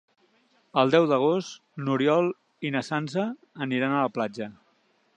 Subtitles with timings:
[0.83, 2.33] El deu d'agost n'Oriol
[2.69, 3.29] i na Sança
[3.67, 4.53] aniran a la platja.